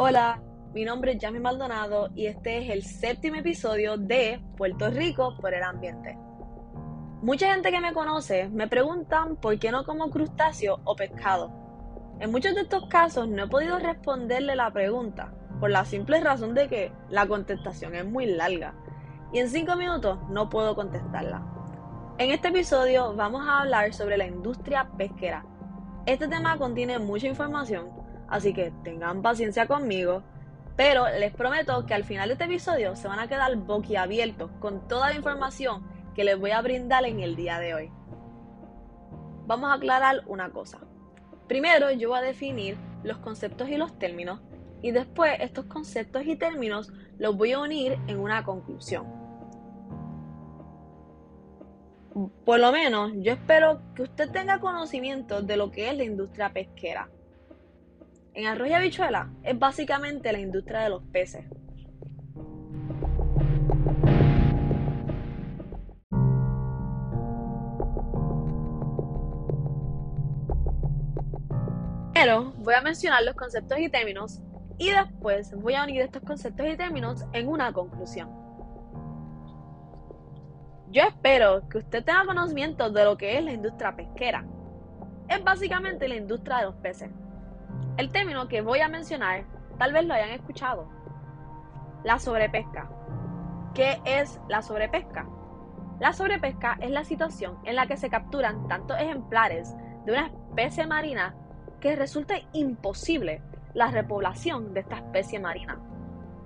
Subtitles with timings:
[0.00, 0.40] Hola,
[0.74, 5.52] mi nombre es Yami Maldonado y este es el séptimo episodio de Puerto Rico por
[5.52, 6.16] el ambiente.
[7.20, 11.50] Mucha gente que me conoce me preguntan por qué no como crustáceo o pescado.
[12.20, 16.54] En muchos de estos casos no he podido responderle la pregunta por la simple razón
[16.54, 18.74] de que la contestación es muy larga
[19.32, 21.44] y en 5 minutos no puedo contestarla.
[22.18, 25.44] En este episodio vamos a hablar sobre la industria pesquera.
[26.06, 27.90] Este tema contiene mucha información,
[28.28, 30.22] así que tengan paciencia conmigo,
[30.76, 34.86] pero les prometo que al final de este episodio se van a quedar boquiabiertos con
[34.86, 37.92] toda la información que les voy a brindar en el día de hoy.
[39.46, 40.78] Vamos a aclarar una cosa.
[41.48, 44.40] Primero yo voy a definir los conceptos y los términos
[44.82, 49.06] y después estos conceptos y términos los voy a unir en una conclusión.
[52.44, 56.52] Por lo menos yo espero que usted tenga conocimiento de lo que es la industria
[56.52, 57.08] pesquera.
[58.38, 61.44] En arroyo y habichuela es básicamente la industria de los peces.
[72.12, 74.40] Primero voy a mencionar los conceptos y términos
[74.78, 78.30] y después voy a unir estos conceptos y términos en una conclusión.
[80.92, 84.46] Yo espero que usted tenga conocimiento de lo que es la industria pesquera.
[85.28, 87.10] Es básicamente la industria de los peces.
[87.98, 89.44] El término que voy a mencionar
[89.76, 90.88] tal vez lo hayan escuchado.
[92.04, 92.88] La sobrepesca.
[93.74, 95.26] ¿Qué es la sobrepesca?
[95.98, 100.86] La sobrepesca es la situación en la que se capturan tantos ejemplares de una especie
[100.86, 101.34] marina
[101.80, 103.42] que resulta imposible
[103.74, 105.80] la repoblación de esta especie marina.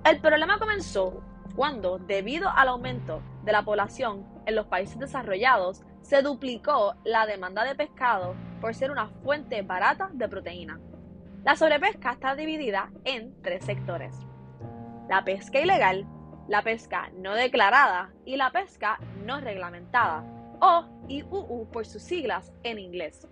[0.06, 1.22] El problema comenzó
[1.54, 7.62] cuando, debido al aumento de la población en los países desarrollados, se duplicó la demanda
[7.62, 10.80] de pescado por ser una fuente barata de proteína.
[11.44, 14.16] La sobrepesca está dividida en tres sectores.
[15.08, 16.06] La pesca ilegal,
[16.48, 20.24] la pesca no declarada y la pesca no reglamentada,
[20.60, 23.26] o IUU por sus siglas en inglés.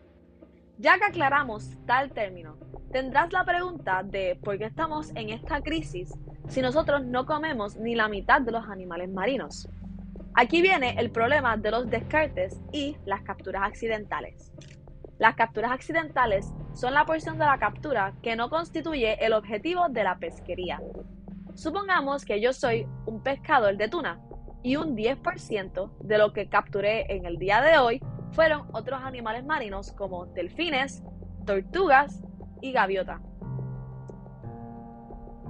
[0.79, 2.57] Ya que aclaramos tal término,
[2.91, 6.13] tendrás la pregunta de por qué estamos en esta crisis
[6.49, 9.69] si nosotros no comemos ni la mitad de los animales marinos.
[10.35, 14.53] Aquí viene el problema de los descartes y las capturas accidentales.
[15.21, 20.03] Las capturas accidentales son la porción de la captura que no constituye el objetivo de
[20.03, 20.81] la pesquería.
[21.55, 24.19] Supongamos que yo soy un pescador de tuna
[24.63, 28.01] y un 10% de lo que capturé en el día de hoy
[28.33, 31.03] fueron otros animales marinos como delfines,
[31.45, 32.23] tortugas
[32.63, 33.21] y gaviota.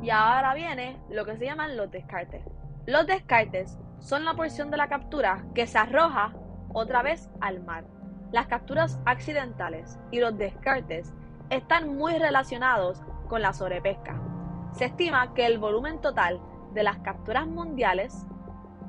[0.03, 2.45] Y ahora viene lo que se llaman los descartes.
[2.87, 6.35] Los descartes son la porción de la captura que se arroja
[6.73, 7.85] otra vez al mar.
[8.33, 11.13] Las capturas accidentales y los descartes
[11.51, 14.21] están muy relacionados con la sobrepesca.
[14.73, 16.41] Se estima que el volumen total
[16.73, 18.27] de las capturas mundiales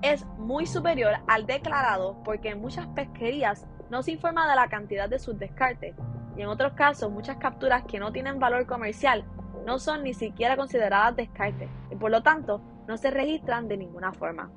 [0.04, 5.10] es muy superior al declarado porque en muchas pesquerías no se informa de la cantidad
[5.10, 5.96] de sus descartes
[6.38, 9.26] y en otros casos muchas capturas que no tienen valor comercial
[9.66, 14.14] no son ni siquiera consideradas descartes y por lo tanto no se registran de ninguna
[14.14, 14.52] forma.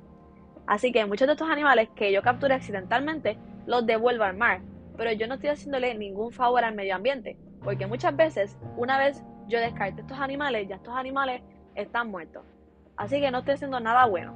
[0.67, 4.61] Así que muchos de estos animales que yo capturé accidentalmente los devuelvo al mar,
[4.97, 9.23] pero yo no estoy haciéndole ningún favor al medio ambiente, porque muchas veces una vez
[9.49, 11.43] yo descarte estos animales, ya estos animales
[11.75, 12.45] están muertos.
[12.97, 14.35] Así que no estoy haciendo nada bueno.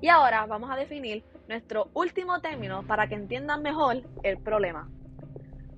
[0.00, 4.88] Y ahora vamos a definir nuestro último término para que entiendan mejor el problema.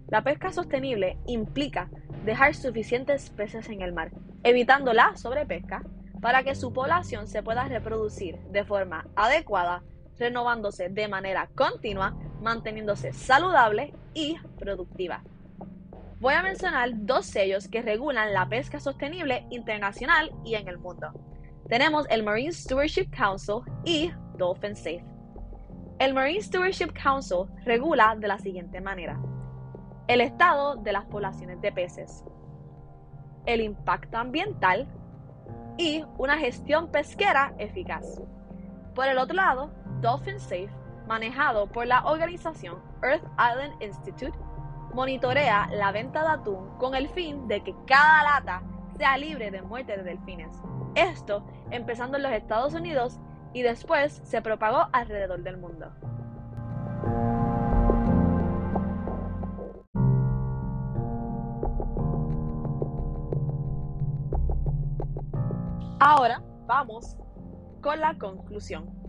[0.08, 1.90] La pesca sostenible implica
[2.24, 4.12] dejar suficientes peces en el mar,
[4.44, 5.82] evitando la sobrepesca,
[6.20, 9.82] para que su población se pueda reproducir de forma adecuada,
[10.18, 15.22] renovándose de manera continua, manteniéndose saludable y productiva.
[16.18, 21.12] Voy a mencionar dos sellos que regulan la pesca sostenible internacional y en el mundo.
[21.68, 25.04] Tenemos el Marine Stewardship Council y Dolphin Safe.
[25.98, 29.20] El Marine Stewardship Council regula de la siguiente manera.
[30.08, 32.24] El estado de las poblaciones de peces,
[33.44, 34.86] el impacto ambiental
[35.76, 38.20] y una gestión pesquera eficaz.
[38.94, 39.70] Por el otro lado,
[40.00, 40.70] Dolphin Safe,
[41.06, 44.36] manejado por la organización Earth Island Institute,
[44.92, 48.62] monitorea la venta de atún con el fin de que cada lata
[48.96, 50.60] sea libre de muerte de delfines.
[50.94, 53.18] Esto empezando en los Estados Unidos
[53.52, 55.92] y después se propagó alrededor del mundo.
[65.98, 67.16] Ahora vamos
[67.82, 69.05] con la conclusión.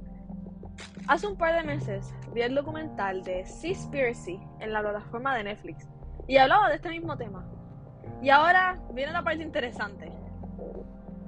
[1.07, 5.88] Hace un par de meses vi el documental de Seaspiracy en la plataforma de Netflix
[6.27, 7.45] y hablaba de este mismo tema.
[8.21, 10.12] Y ahora viene la parte interesante.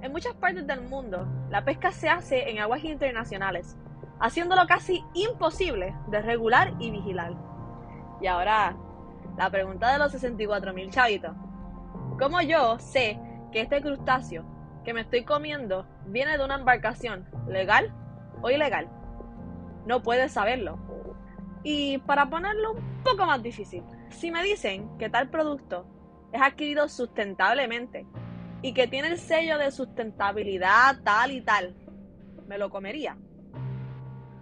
[0.02, 3.74] En muchas partes del mundo, la pesca se hace en aguas internacionales,
[4.20, 7.32] haciéndolo casi imposible de regular y vigilar.
[8.20, 8.76] Y ahora,
[9.38, 11.34] la pregunta de los 64 mil chavitos.
[12.18, 13.18] ¿Cómo yo sé
[13.50, 14.44] que este crustáceo
[14.84, 17.94] que me estoy comiendo viene de una embarcación legal
[18.42, 18.99] o ilegal?
[19.90, 20.78] No puedes saberlo.
[21.64, 25.84] Y para ponerlo un poco más difícil, si me dicen que tal producto
[26.32, 28.06] es adquirido sustentablemente
[28.62, 31.74] y que tiene el sello de sustentabilidad tal y tal,
[32.46, 33.16] me lo comería.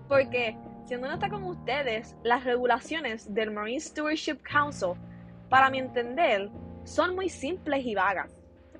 [0.06, 0.54] Porque,
[0.84, 4.92] siendo honesta con ustedes, las regulaciones del Marine Stewardship Council,
[5.48, 6.50] para mi entender,
[6.84, 8.36] son muy simples y vagas.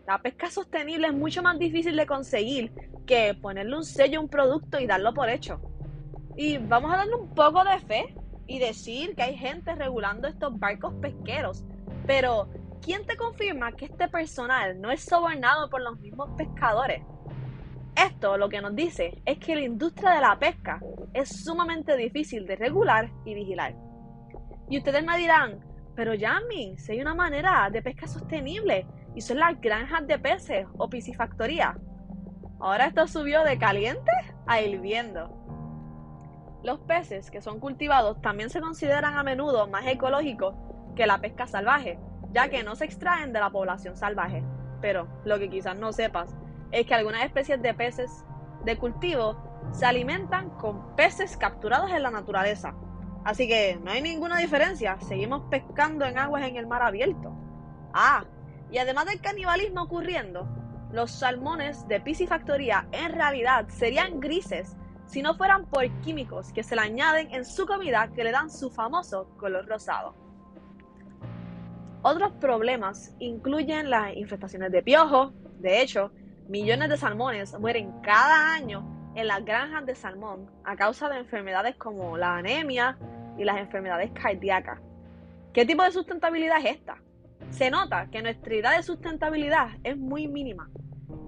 [0.07, 2.73] La pesca sostenible es mucho más difícil de conseguir
[3.07, 5.63] que ponerle un sello a un producto y darlo por hecho.
[6.39, 8.15] Y vamos a darle un poco de fe
[8.47, 11.65] y decir que hay gente regulando estos barcos pesqueros,
[12.07, 12.49] pero
[12.81, 17.03] ¿quién te confirma que este personal no es sobornado por los mismos pescadores?
[17.97, 20.81] Esto lo que nos dice es que la industria de la pesca
[21.13, 23.75] es sumamente difícil de regular y vigilar.
[24.71, 25.59] Y ustedes me dirán,
[25.97, 28.87] pero Yami, si hay una manera de pesca sostenible
[29.17, 31.77] y son las granjas de peces o piscifactoría.
[32.61, 34.13] Ahora esto subió de caliente
[34.47, 35.48] a hirviendo.
[36.63, 40.55] Los peces que son cultivados también se consideran a menudo más ecológicos
[40.97, 41.99] que la pesca salvaje,
[42.33, 44.43] ya que no se extraen de la población salvaje.
[44.81, 46.35] Pero lo que quizás no sepas
[46.73, 48.25] es que algunas especies de peces
[48.65, 49.37] de cultivo
[49.73, 52.75] se alimentan con peces capturados en la naturaleza.
[53.25, 57.33] Así que no hay ninguna diferencia, seguimos pescando en aguas en el mar abierto.
[57.93, 58.25] Ah,
[58.71, 60.49] y además del canibalismo ocurriendo,
[60.91, 64.78] los salmones de piscifactoría en realidad serían grises
[65.09, 68.51] si no fueran por químicos que se le añaden en su comida que le dan
[68.51, 70.15] su famoso color rosado.
[72.03, 75.33] Otros problemas incluyen las infestaciones de piojos.
[75.59, 76.13] De hecho,
[76.49, 81.75] millones de salmones mueren cada año en las granjas de salmón a causa de enfermedades
[81.77, 82.97] como la anemia
[83.37, 84.79] y las enfermedades cardíacas.
[85.53, 86.99] ¿Qué tipo de sustentabilidad es esta?
[87.51, 90.71] Se nota que nuestra idea de sustentabilidad es muy mínima.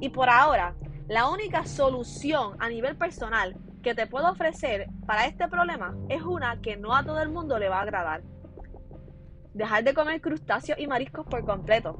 [0.00, 0.74] Y por ahora,
[1.08, 6.60] la única solución a nivel personal que te puedo ofrecer para este problema es una
[6.60, 8.22] que no a todo el mundo le va a agradar
[9.54, 11.98] dejar de comer crustáceos y mariscos por completo.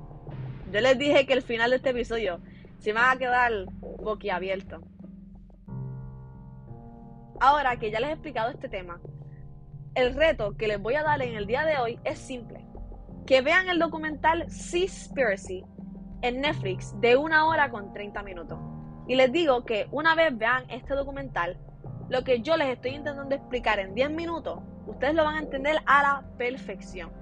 [0.72, 2.40] Yo les dije que el final de este episodio
[2.78, 4.80] se me va a quedar boquiabierto.
[7.40, 9.00] Ahora que ya les he explicado este tema,
[9.94, 12.64] el reto que les voy a dar en el día de hoy es simple.
[13.26, 15.64] Que vean el documental Seaspiracy
[16.22, 18.58] en Netflix de una hora con 30 minutos.
[19.08, 21.58] Y les digo que una vez vean este documental,
[22.10, 25.76] lo que yo les estoy intentando explicar en 10 minutos, ustedes lo van a entender
[25.86, 27.12] a la perfección.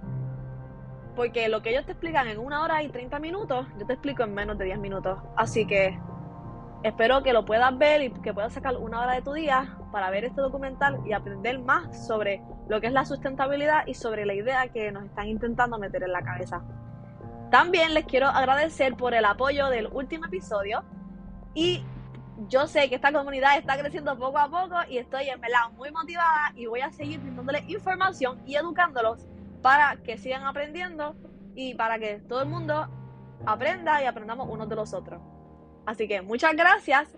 [1.14, 4.22] Porque lo que ellos te explican en una hora y 30 minutos, yo te explico
[4.22, 5.18] en menos de 10 minutos.
[5.36, 5.98] Así que
[6.82, 10.08] espero que lo puedas ver y que puedas sacar una hora de tu día para
[10.08, 14.32] ver este documental y aprender más sobre lo que es la sustentabilidad y sobre la
[14.32, 16.62] idea que nos están intentando meter en la cabeza.
[17.50, 20.82] También les quiero agradecer por el apoyo del último episodio
[21.54, 21.84] y
[22.46, 25.90] yo sé que esta comunidad está creciendo poco a poco y estoy en verdad muy
[25.90, 29.26] motivada y voy a seguir brindándoles información y educándolos
[29.60, 31.16] para que sigan aprendiendo
[31.56, 32.88] y para que todo el mundo
[33.44, 35.20] aprenda y aprendamos unos de los otros.
[35.86, 37.08] Así que muchas gracias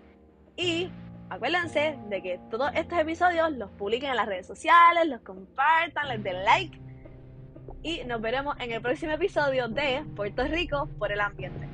[0.55, 0.89] y
[1.29, 6.23] acuérdense de que todos estos episodios los publiquen en las redes sociales, los compartan, les
[6.23, 6.81] den like
[7.83, 11.70] y nos veremos en el próximo episodio de Puerto Rico por el ambiente.